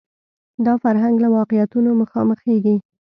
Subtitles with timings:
[0.65, 2.75] دا فرهنګ له واقعیتونو مخامخېږي